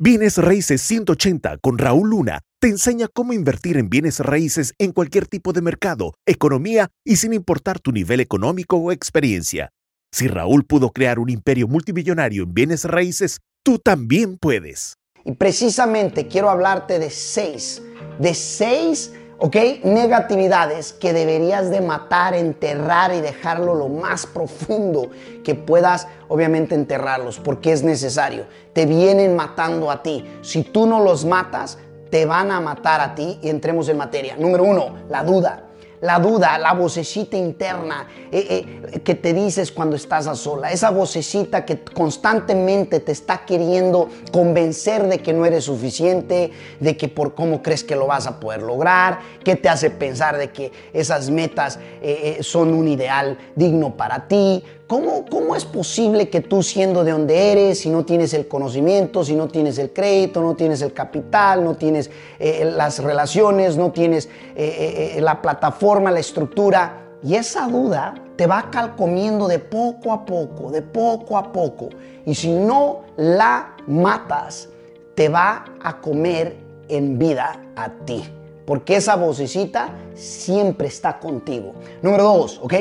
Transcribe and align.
Bienes 0.00 0.38
Raíces 0.38 0.80
180 0.82 1.58
con 1.58 1.76
Raúl 1.76 2.10
Luna 2.10 2.42
te 2.60 2.68
enseña 2.68 3.08
cómo 3.12 3.32
invertir 3.32 3.76
en 3.76 3.90
bienes 3.90 4.20
raíces 4.20 4.72
en 4.78 4.92
cualquier 4.92 5.26
tipo 5.26 5.52
de 5.52 5.60
mercado, 5.60 6.14
economía 6.24 6.86
y 7.04 7.16
sin 7.16 7.32
importar 7.32 7.80
tu 7.80 7.90
nivel 7.90 8.20
económico 8.20 8.76
o 8.76 8.92
experiencia. 8.92 9.70
Si 10.12 10.28
Raúl 10.28 10.64
pudo 10.64 10.90
crear 10.90 11.18
un 11.18 11.30
imperio 11.30 11.66
multimillonario 11.66 12.44
en 12.44 12.54
bienes 12.54 12.84
raíces, 12.84 13.40
tú 13.64 13.80
también 13.80 14.38
puedes. 14.38 14.94
Y 15.24 15.32
precisamente 15.32 16.28
quiero 16.28 16.48
hablarte 16.48 17.00
de 17.00 17.10
seis, 17.10 17.82
de 18.20 18.34
seis 18.34 19.12
¿ok? 19.38 19.56
Negatividades 19.84 20.92
que 20.92 21.12
deberías 21.12 21.70
de 21.70 21.80
matar, 21.80 22.34
enterrar 22.34 23.14
y 23.14 23.20
dejarlo 23.20 23.74
lo 23.74 23.88
más 23.88 24.26
profundo 24.26 25.10
que 25.44 25.54
puedas, 25.54 26.06
obviamente, 26.28 26.74
enterrarlos, 26.74 27.38
porque 27.38 27.72
es 27.72 27.82
necesario. 27.82 28.46
Te 28.72 28.86
vienen 28.86 29.36
matando 29.36 29.90
a 29.90 30.02
ti. 30.02 30.24
Si 30.42 30.62
tú 30.62 30.86
no 30.86 31.00
los 31.00 31.24
matas, 31.24 31.78
te 32.10 32.26
van 32.26 32.50
a 32.50 32.60
matar 32.60 33.00
a 33.00 33.14
ti 33.14 33.38
y 33.42 33.48
entremos 33.48 33.88
en 33.88 33.98
materia. 33.98 34.36
Número 34.36 34.64
uno, 34.64 34.94
la 35.08 35.22
duda 35.22 35.67
la 36.00 36.18
duda, 36.18 36.58
la 36.58 36.72
vocecita 36.72 37.36
interna 37.36 38.06
eh, 38.30 38.66
eh, 38.92 39.00
que 39.00 39.14
te 39.14 39.32
dices 39.32 39.72
cuando 39.72 39.96
estás 39.96 40.26
a 40.26 40.34
sola, 40.34 40.70
esa 40.70 40.90
vocecita 40.90 41.64
que 41.64 41.80
constantemente 41.80 43.00
te 43.00 43.12
está 43.12 43.44
queriendo 43.44 44.08
convencer 44.32 45.08
de 45.08 45.18
que 45.18 45.32
no 45.32 45.44
eres 45.44 45.64
suficiente, 45.64 46.52
de 46.80 46.96
que 46.96 47.08
por 47.08 47.34
cómo 47.34 47.62
crees 47.62 47.84
que 47.84 47.96
lo 47.96 48.06
vas 48.06 48.26
a 48.26 48.40
poder 48.40 48.62
lograr, 48.62 49.20
que 49.44 49.56
te 49.56 49.68
hace 49.68 49.90
pensar 49.90 50.36
de 50.36 50.50
que 50.50 50.72
esas 50.92 51.30
metas 51.30 51.78
eh, 52.02 52.38
son 52.42 52.74
un 52.74 52.88
ideal 52.88 53.38
digno 53.56 53.96
para 53.96 54.28
ti, 54.28 54.62
¿Cómo, 54.88 55.26
¿Cómo, 55.26 55.54
es 55.54 55.66
posible 55.66 56.30
que 56.30 56.40
tú 56.40 56.62
siendo 56.62 57.04
de 57.04 57.12
donde 57.12 57.52
eres, 57.52 57.80
si 57.80 57.90
no 57.90 58.06
tienes 58.06 58.32
el 58.32 58.48
conocimiento, 58.48 59.22
si 59.22 59.34
no 59.34 59.46
tienes 59.46 59.76
el 59.76 59.92
crédito, 59.92 60.40
no 60.40 60.56
tienes 60.56 60.80
el 60.80 60.94
capital, 60.94 61.62
no 61.62 61.76
tienes 61.76 62.10
eh, 62.38 62.64
las 62.64 62.98
relaciones, 63.00 63.76
no 63.76 63.92
tienes 63.92 64.30
eh, 64.56 65.14
eh, 65.16 65.20
la 65.20 65.42
plataforma, 65.42 66.10
la 66.10 66.20
estructura? 66.20 67.10
Y 67.22 67.34
esa 67.34 67.68
duda 67.68 68.14
te 68.36 68.46
va 68.46 68.70
calcomiendo 68.70 69.46
de 69.46 69.58
poco 69.58 70.10
a 70.10 70.24
poco, 70.24 70.70
de 70.70 70.80
poco 70.80 71.36
a 71.36 71.52
poco. 71.52 71.90
Y 72.24 72.34
si 72.34 72.50
no 72.50 73.02
la 73.18 73.76
matas, 73.86 74.70
te 75.14 75.28
va 75.28 75.66
a 75.82 76.00
comer 76.00 76.56
en 76.88 77.18
vida 77.18 77.60
a 77.76 77.90
ti. 78.06 78.24
Porque 78.68 78.96
esa 78.96 79.16
vocecita 79.16 79.94
siempre 80.12 80.88
está 80.88 81.18
contigo. 81.18 81.72
Número 82.02 82.24
dos, 82.24 82.60
¿ok? 82.62 82.74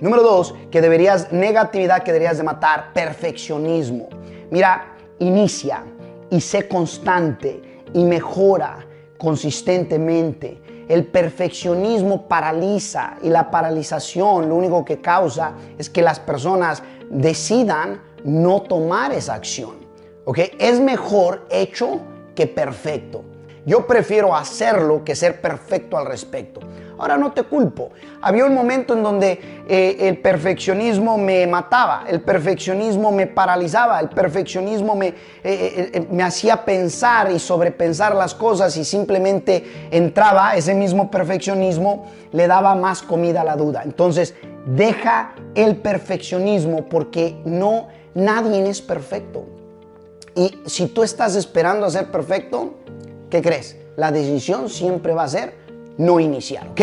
Número 0.00 0.22
dos, 0.22 0.54
que 0.70 0.80
deberías, 0.80 1.32
negatividad 1.32 2.04
que 2.04 2.12
deberías 2.12 2.36
de 2.36 2.44
matar, 2.44 2.92
perfeccionismo. 2.92 4.08
Mira, 4.52 4.94
inicia 5.18 5.82
y 6.30 6.40
sé 6.40 6.68
constante 6.68 7.60
y 7.92 8.04
mejora 8.04 8.86
consistentemente. 9.18 10.62
El 10.88 11.06
perfeccionismo 11.08 12.28
paraliza 12.28 13.16
y 13.20 13.28
la 13.28 13.50
paralización 13.50 14.48
lo 14.48 14.54
único 14.54 14.84
que 14.84 15.00
causa 15.00 15.54
es 15.76 15.90
que 15.90 16.02
las 16.02 16.20
personas 16.20 16.84
decidan 17.10 18.00
no 18.22 18.62
tomar 18.62 19.10
esa 19.10 19.34
acción. 19.34 19.72
¿Ok? 20.24 20.38
Es 20.60 20.78
mejor 20.78 21.48
hecho 21.50 22.00
que 22.36 22.46
perfecto. 22.46 23.24
Yo 23.64 23.86
prefiero 23.86 24.34
hacerlo 24.34 25.04
que 25.04 25.14
ser 25.14 25.40
perfecto 25.40 25.96
al 25.96 26.06
respecto. 26.06 26.60
Ahora 26.98 27.16
no 27.16 27.32
te 27.32 27.42
culpo. 27.42 27.90
Había 28.20 28.44
un 28.44 28.54
momento 28.54 28.94
en 28.94 29.02
donde 29.02 29.64
eh, 29.68 29.96
el 30.00 30.18
perfeccionismo 30.18 31.18
me 31.18 31.46
mataba, 31.46 32.04
el 32.08 32.20
perfeccionismo 32.20 33.10
me 33.10 33.26
paralizaba, 33.26 33.98
el 33.98 34.08
perfeccionismo 34.08 34.94
me, 34.94 35.08
eh, 35.08 35.14
eh, 35.42 36.06
me 36.10 36.22
hacía 36.22 36.64
pensar 36.64 37.32
y 37.32 37.38
sobrepensar 37.38 38.14
las 38.14 38.34
cosas 38.34 38.76
y 38.76 38.84
simplemente 38.84 39.88
entraba, 39.90 40.54
ese 40.54 40.74
mismo 40.74 41.10
perfeccionismo 41.10 42.06
le 42.30 42.46
daba 42.46 42.74
más 42.74 43.02
comida 43.02 43.40
a 43.40 43.44
la 43.44 43.56
duda. 43.56 43.82
Entonces, 43.84 44.34
deja 44.66 45.34
el 45.54 45.76
perfeccionismo 45.76 46.88
porque 46.88 47.36
no, 47.44 47.88
nadie 48.14 48.68
es 48.68 48.80
perfecto. 48.80 49.46
Y 50.34 50.56
si 50.66 50.86
tú 50.86 51.02
estás 51.02 51.34
esperando 51.34 51.86
a 51.86 51.90
ser 51.90 52.10
perfecto, 52.10 52.74
¿qué 53.32 53.40
crees? 53.40 53.78
La 53.96 54.12
decisión 54.12 54.68
siempre 54.68 55.14
va 55.14 55.22
a 55.22 55.28
ser 55.28 55.54
no 55.96 56.20
iniciar, 56.20 56.68
¿ok? 56.68 56.80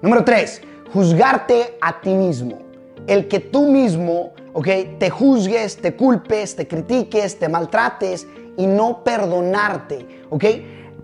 Número 0.00 0.24
tres, 0.24 0.62
juzgarte 0.90 1.76
a 1.82 2.00
ti 2.00 2.14
mismo. 2.14 2.60
El 3.06 3.28
que 3.28 3.40
tú 3.40 3.68
mismo, 3.68 4.32
¿ok? 4.54 4.68
Te 4.98 5.10
juzgues, 5.10 5.76
te 5.76 5.94
culpes, 5.94 6.56
te 6.56 6.66
critiques, 6.66 7.38
te 7.38 7.46
maltrates 7.46 8.26
y 8.56 8.66
no 8.66 9.04
perdonarte, 9.04 10.24
¿ok? 10.30 10.44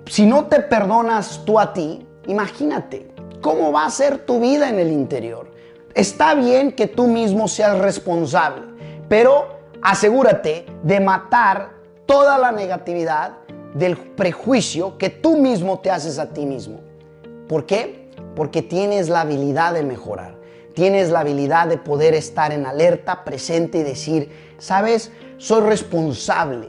Si 0.07 0.25
no 0.25 0.47
te 0.47 0.61
perdonas 0.61 1.43
tú 1.45 1.61
a 1.61 1.75
ti, 1.75 2.07
imagínate 2.27 3.11
cómo 3.43 3.71
va 3.71 3.85
a 3.85 3.91
ser 3.91 4.25
tu 4.25 4.41
vida 4.41 4.71
en 4.71 4.79
el 4.79 4.91
interior. 4.91 5.51
Está 5.95 6.35
bien 6.35 6.73
que 6.73 6.87
tú 6.87 7.09
mismo 7.09 7.47
seas 7.47 7.79
responsable, 7.79 8.63
pero 9.07 9.49
asegúrate 9.83 10.65
de 10.83 11.01
matar 11.01 11.73
toda 12.07 12.39
la 12.39 12.53
negatividad 12.53 13.33
del 13.75 13.97
prejuicio 13.97 14.99
que 14.99 15.11
tú 15.11 15.37
mismo 15.37 15.81
te 15.81 15.91
haces 15.91 16.19
a 16.19 16.33
ti 16.33 16.47
mismo. 16.47 16.81
¿Por 17.49 17.67
qué? 17.67 18.11
Porque 18.35 18.63
tienes 18.63 19.09
la 19.09 19.23
habilidad 19.23 19.75
de 19.75 19.83
mejorar. 19.83 20.37
Tienes 20.75 21.11
la 21.11 21.21
habilidad 21.21 21.67
de 21.67 21.77
poder 21.77 22.15
estar 22.15 22.53
en 22.53 22.67
alerta, 22.67 23.25
presente 23.25 23.79
y 23.79 23.83
decir, 23.83 24.31
sabes, 24.59 25.11
soy 25.37 25.63
responsable, 25.63 26.69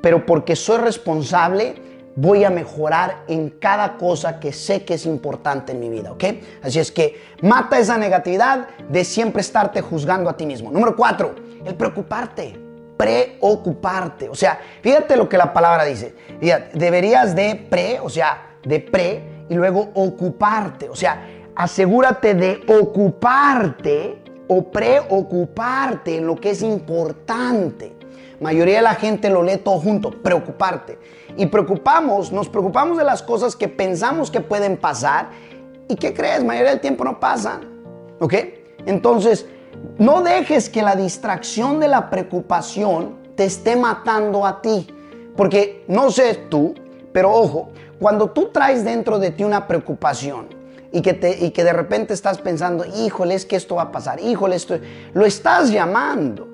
pero 0.00 0.24
porque 0.26 0.54
soy 0.54 0.78
responsable, 0.78 1.74
voy 2.14 2.44
a 2.44 2.50
mejorar 2.50 3.24
en 3.28 3.50
cada 3.50 3.96
cosa 3.96 4.40
que 4.40 4.52
sé 4.52 4.84
que 4.84 4.94
es 4.94 5.06
importante 5.06 5.72
en 5.72 5.80
mi 5.80 5.88
vida, 5.88 6.12
¿ok? 6.12 6.24
Así 6.62 6.78
es 6.78 6.92
que 6.92 7.20
mata 7.42 7.78
esa 7.78 7.96
negatividad 7.96 8.68
de 8.88 9.04
siempre 9.04 9.40
estarte 9.40 9.80
juzgando 9.80 10.28
a 10.28 10.36
ti 10.36 10.46
mismo. 10.46 10.70
Número 10.70 10.96
cuatro, 10.96 11.34
el 11.64 11.74
preocuparte, 11.74 12.67
preocuparte. 12.98 14.28
O 14.28 14.34
sea, 14.34 14.60
fíjate 14.82 15.16
lo 15.16 15.28
que 15.28 15.38
la 15.38 15.54
palabra 15.54 15.84
dice. 15.84 16.14
deberías 16.74 17.34
de 17.34 17.54
pre, 17.54 18.00
o 18.00 18.10
sea, 18.10 18.56
de 18.62 18.80
pre, 18.80 19.22
y 19.48 19.54
luego 19.54 19.88
ocuparte. 19.94 20.90
O 20.90 20.96
sea, 20.96 21.26
asegúrate 21.54 22.34
de 22.34 22.60
ocuparte 22.68 24.22
o 24.48 24.64
preocuparte 24.64 26.16
en 26.16 26.26
lo 26.26 26.36
que 26.36 26.50
es 26.50 26.62
importante. 26.62 27.94
Mayoría 28.40 28.76
de 28.76 28.82
la 28.82 28.94
gente 28.94 29.30
lo 29.30 29.42
lee 29.42 29.58
todo 29.58 29.80
junto, 29.80 30.10
preocuparte. 30.10 30.98
Y 31.36 31.46
preocupamos, 31.46 32.32
nos 32.32 32.48
preocupamos 32.48 32.98
de 32.98 33.04
las 33.04 33.22
cosas 33.22 33.56
que 33.56 33.68
pensamos 33.68 34.30
que 34.30 34.40
pueden 34.40 34.76
pasar. 34.76 35.30
¿Y 35.88 35.96
qué 35.96 36.12
crees? 36.12 36.44
Mayoría 36.44 36.70
del 36.70 36.80
tiempo 36.80 37.04
no 37.04 37.18
pasan. 37.18 37.60
¿Ok? 38.20 38.34
Entonces, 38.86 39.46
no 39.98 40.22
dejes 40.22 40.68
que 40.70 40.82
la 40.82 40.96
distracción 40.96 41.80
de 41.80 41.88
la 41.88 42.10
preocupación 42.10 43.16
te 43.34 43.44
esté 43.44 43.76
matando 43.76 44.46
a 44.46 44.60
ti. 44.62 44.86
Porque 45.36 45.84
no 45.88 46.10
sé 46.10 46.34
tú, 46.48 46.74
pero 47.12 47.32
ojo, 47.32 47.70
cuando 47.98 48.30
tú 48.30 48.50
traes 48.52 48.84
dentro 48.84 49.18
de 49.18 49.30
ti 49.30 49.44
una 49.44 49.66
preocupación 49.66 50.48
y 50.92 51.02
que, 51.02 51.14
te, 51.14 51.44
y 51.44 51.50
que 51.50 51.64
de 51.64 51.72
repente 51.72 52.14
estás 52.14 52.38
pensando, 52.38 52.84
híjole, 52.84 53.34
es 53.34 53.44
que 53.44 53.56
esto 53.56 53.76
va 53.76 53.82
a 53.82 53.92
pasar, 53.92 54.20
híjole, 54.20 54.56
esto, 54.56 54.78
lo 55.14 55.24
estás 55.26 55.70
llamando. 55.70 56.48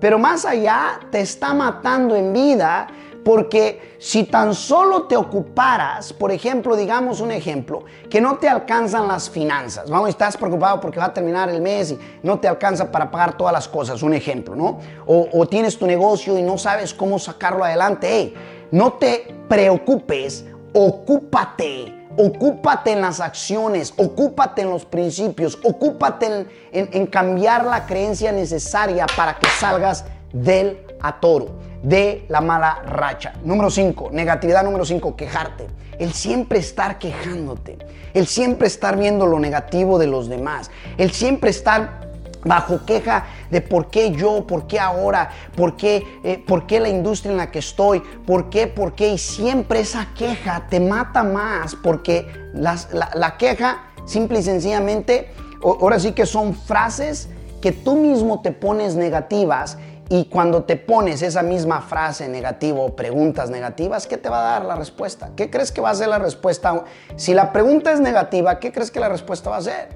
Pero 0.00 0.18
más 0.18 0.44
allá 0.44 1.00
te 1.10 1.20
está 1.20 1.54
matando 1.54 2.14
en 2.14 2.32
vida 2.32 2.86
porque 3.28 3.96
si 3.98 4.24
tan 4.24 4.54
solo 4.54 5.02
te 5.02 5.14
ocuparas, 5.14 6.14
por 6.14 6.32
ejemplo, 6.32 6.74
digamos 6.74 7.20
un 7.20 7.30
ejemplo, 7.30 7.84
que 8.08 8.22
no 8.22 8.38
te 8.38 8.48
alcanzan 8.48 9.06
las 9.06 9.28
finanzas, 9.28 9.90
vamos, 9.90 10.08
estás 10.08 10.34
preocupado 10.34 10.80
porque 10.80 10.98
va 10.98 11.04
a 11.04 11.12
terminar 11.12 11.50
el 11.50 11.60
mes 11.60 11.90
y 11.90 11.98
no 12.22 12.40
te 12.40 12.48
alcanza 12.48 12.90
para 12.90 13.10
pagar 13.10 13.36
todas 13.36 13.52
las 13.52 13.68
cosas, 13.68 14.02
un 14.02 14.14
ejemplo, 14.14 14.56
¿no? 14.56 14.78
O, 15.04 15.46
tienes 15.46 15.78
tu 15.78 15.86
negocio 15.86 16.38
y 16.38 16.42
no 16.42 16.56
sabes 16.56 16.94
cómo 16.94 17.18
sacarlo 17.18 17.64
adelante, 17.64 18.08
hey, 18.10 18.34
no 18.70 18.94
te 18.94 19.26
preocupes 19.46 20.46
ocúpate. 20.72 22.06
Ocúpate 22.16 22.92
en 22.92 23.02
las 23.02 23.20
acciones, 23.20 23.92
ocúpate 23.96 24.62
en 24.62 24.70
los 24.70 24.86
principios, 24.86 25.58
ocúpate 25.62 26.46
en, 26.72 27.06
cambiar 27.06 27.66
la 27.66 27.84
creencia 27.84 28.32
necesaria 28.32 29.06
para 29.16 29.38
que 29.38 29.46
salgas 29.60 30.06
del 30.32 30.78
atoro, 31.00 31.50
de 31.82 32.24
la 32.28 32.40
mala 32.40 32.82
racha. 32.86 33.34
Número 33.44 33.70
5, 33.70 34.10
negatividad 34.12 34.64
número 34.64 34.84
5, 34.84 35.16
quejarte. 35.16 35.66
El 35.98 36.12
siempre 36.12 36.58
estar 36.58 36.98
quejándote, 36.98 37.76
el 38.14 38.26
siempre 38.26 38.68
estar 38.68 38.96
viendo 38.96 39.26
lo 39.26 39.40
negativo 39.40 39.98
de 39.98 40.06
los 40.06 40.28
demás, 40.28 40.70
el 40.96 41.10
siempre 41.10 41.50
estar 41.50 42.08
bajo 42.44 42.84
queja 42.84 43.26
de 43.50 43.60
por 43.60 43.88
qué 43.88 44.12
yo, 44.12 44.46
por 44.46 44.66
qué 44.66 44.78
ahora, 44.78 45.30
por 45.56 45.76
qué, 45.76 46.04
eh, 46.24 46.42
por 46.46 46.66
qué 46.66 46.80
la 46.80 46.88
industria 46.88 47.32
en 47.32 47.38
la 47.38 47.50
que 47.50 47.58
estoy, 47.58 48.00
por 48.26 48.50
qué, 48.50 48.66
por 48.66 48.94
qué. 48.94 49.08
Y 49.08 49.18
siempre 49.18 49.80
esa 49.80 50.08
queja 50.16 50.66
te 50.68 50.80
mata 50.80 51.22
más 51.22 51.74
porque 51.74 52.26
la, 52.54 53.36
queja 53.38 53.82
simple 54.06 54.40
y 54.40 54.42
sencillamente, 54.42 55.32
ahora 55.62 55.98
sí 55.98 56.12
que 56.12 56.26
son 56.26 56.54
frases 56.54 57.28
que 57.60 57.72
tú 57.72 57.96
mismo 57.96 58.40
te 58.40 58.52
pones 58.52 58.94
negativas 58.94 59.78
Y 60.10 60.24
cuando 60.24 60.64
te 60.64 60.76
pones 60.76 61.20
esa 61.20 61.42
misma 61.42 61.82
frase 61.82 62.28
negativa 62.28 62.80
o 62.80 62.96
preguntas 62.96 63.50
negativas, 63.50 64.06
¿qué 64.06 64.16
te 64.16 64.30
va 64.30 64.40
a 64.40 64.52
dar 64.52 64.64
la 64.64 64.74
respuesta? 64.74 65.30
¿Qué 65.36 65.50
crees 65.50 65.70
que 65.70 65.82
va 65.82 65.90
a 65.90 65.94
ser 65.94 66.08
la 66.08 66.18
respuesta? 66.18 66.84
Si 67.16 67.34
la 67.34 67.52
pregunta 67.52 67.92
es 67.92 68.00
negativa, 68.00 68.58
¿qué 68.58 68.72
crees 68.72 68.90
que 68.90 69.00
la 69.00 69.10
respuesta 69.10 69.50
va 69.50 69.58
a 69.58 69.62
ser? 69.62 69.88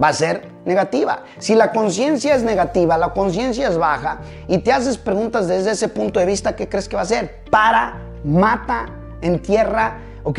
Va 0.00 0.08
a 0.08 0.12
ser 0.12 0.42
negativa. 0.64 1.24
Si 1.38 1.56
la 1.56 1.72
conciencia 1.72 2.36
es 2.36 2.44
negativa, 2.44 2.96
la 2.96 3.12
conciencia 3.12 3.66
es 3.68 3.76
baja 3.76 4.20
y 4.46 4.58
te 4.58 4.72
haces 4.72 4.98
preguntas 4.98 5.48
desde 5.48 5.72
ese 5.72 5.88
punto 5.88 6.20
de 6.20 6.26
vista, 6.26 6.54
¿qué 6.54 6.68
crees 6.68 6.88
que 6.88 6.94
va 6.94 7.02
a 7.02 7.06
ser? 7.06 7.42
Para, 7.50 7.98
mata, 8.22 8.86
entierra, 9.20 9.98
¿ok? 10.22 10.38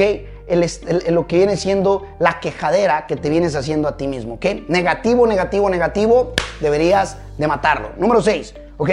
lo 1.10 1.28
que 1.28 1.36
viene 1.36 1.58
siendo 1.58 2.08
la 2.20 2.40
quejadera 2.40 3.06
que 3.06 3.18
te 3.18 3.30
vienes 3.30 3.54
haciendo 3.58 3.90
a 3.90 3.98
ti 3.98 4.08
mismo, 4.08 4.36
¿ok? 4.36 4.46
Negativo, 4.70 5.28
negativo, 5.28 5.70
negativo, 5.70 6.34
deberías 6.62 7.18
de 7.38 7.48
matarlo. 7.48 7.90
Número 7.98 8.22
6, 8.22 8.54
¿ok? 8.78 8.90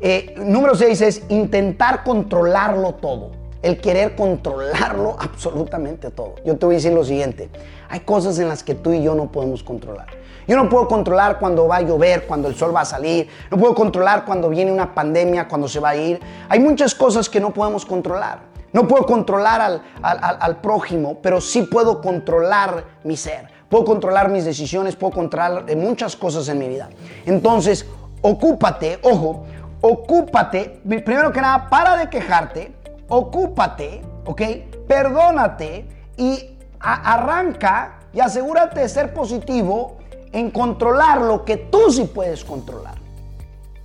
Eh, 0.00 0.34
número 0.38 0.74
6 0.74 1.00
es 1.00 1.22
intentar 1.28 2.02
controlarlo 2.04 2.94
todo. 2.94 3.30
El 3.62 3.80
querer 3.80 4.16
controlarlo 4.16 5.16
absolutamente 5.20 6.10
todo. 6.10 6.34
Yo 6.44 6.56
te 6.56 6.66
voy 6.66 6.74
a 6.74 6.78
decir 6.78 6.92
lo 6.92 7.04
siguiente. 7.04 7.48
Hay 7.88 8.00
cosas 8.00 8.38
en 8.38 8.48
las 8.48 8.62
que 8.62 8.74
tú 8.74 8.92
y 8.92 9.02
yo 9.02 9.14
no 9.14 9.30
podemos 9.30 9.62
controlar. 9.62 10.06
Yo 10.48 10.56
no 10.56 10.68
puedo 10.68 10.88
controlar 10.88 11.38
cuando 11.38 11.68
va 11.68 11.76
a 11.76 11.82
llover, 11.82 12.26
cuando 12.26 12.48
el 12.48 12.56
sol 12.56 12.74
va 12.74 12.80
a 12.80 12.84
salir. 12.84 13.28
No 13.50 13.58
puedo 13.58 13.74
controlar 13.74 14.24
cuando 14.24 14.48
viene 14.48 14.72
una 14.72 14.92
pandemia, 14.92 15.46
cuando 15.46 15.68
se 15.68 15.78
va 15.78 15.90
a 15.90 15.96
ir. 15.96 16.18
Hay 16.48 16.58
muchas 16.58 16.94
cosas 16.94 17.28
que 17.28 17.38
no 17.38 17.52
podemos 17.52 17.86
controlar. 17.86 18.40
No 18.72 18.88
puedo 18.88 19.04
controlar 19.04 19.60
al, 19.60 19.82
al, 20.02 20.60
prójimo, 20.60 21.18
pero 21.22 21.40
sí 21.40 21.62
puedo 21.62 22.00
controlar 22.00 22.84
mi 23.04 23.16
ser. 23.16 23.46
Puedo 23.68 23.84
controlar 23.84 24.30
mis 24.30 24.44
decisiones, 24.44 24.96
puedo 24.96 25.12
controlar 25.12 25.76
muchas 25.76 26.16
cosas 26.16 26.48
en 26.48 26.58
mi 26.58 26.68
vida. 26.68 26.88
Entonces, 27.26 27.86
ocúpate, 28.22 28.98
ojo, 29.02 29.44
ocúpate, 29.80 30.80
primero 31.04 31.32
que 31.32 31.40
nada, 31.40 31.68
para 31.68 31.96
de 31.96 32.08
quejarte, 32.08 32.72
ocúpate, 33.08 34.00
¿ok? 34.24 34.42
Perdónate 34.86 35.86
y 36.16 36.56
arranca 36.80 37.98
y 38.12 38.20
asegúrate 38.20 38.80
de 38.80 38.88
ser 38.88 39.12
positivo 39.12 39.98
en 40.32 40.50
controlar 40.50 41.20
lo 41.20 41.44
que 41.44 41.56
tú 41.56 41.90
sí 41.90 42.04
puedes 42.04 42.44
controlar. 42.44 42.94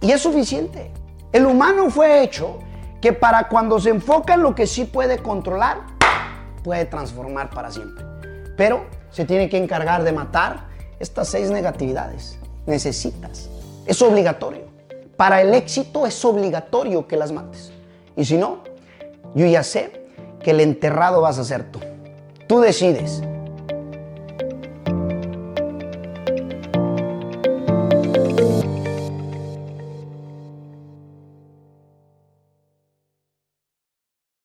Y 0.01 0.11
es 0.11 0.21
suficiente. 0.21 0.91
El 1.31 1.45
humano 1.45 1.89
fue 1.89 2.23
hecho 2.23 2.59
que 3.01 3.13
para 3.13 3.47
cuando 3.47 3.79
se 3.79 3.89
enfoca 3.89 4.35
en 4.35 4.43
lo 4.43 4.55
que 4.55 4.65
sí 4.65 4.85
puede 4.85 5.19
controlar, 5.19 5.77
puede 6.63 6.85
transformar 6.85 7.49
para 7.49 7.71
siempre. 7.71 8.05
Pero 8.55 8.85
se 9.11 9.25
tiene 9.25 9.49
que 9.49 9.57
encargar 9.57 10.03
de 10.03 10.11
matar 10.11 10.67
estas 10.99 11.27
seis 11.27 11.49
negatividades. 11.51 12.39
Necesitas. 12.65 13.49
Es 13.87 14.01
obligatorio. 14.01 14.65
Para 15.15 15.41
el 15.41 15.53
éxito 15.53 16.05
es 16.05 16.23
obligatorio 16.23 17.07
que 17.07 17.17
las 17.17 17.31
mates. 17.31 17.71
Y 18.15 18.25
si 18.25 18.37
no, 18.37 18.59
yo 19.33 19.45
ya 19.47 19.63
sé 19.63 20.07
que 20.43 20.51
el 20.51 20.59
enterrado 20.59 21.21
vas 21.21 21.39
a 21.39 21.43
ser 21.43 21.71
tú. 21.71 21.79
Tú 22.47 22.59
decides 22.59 23.23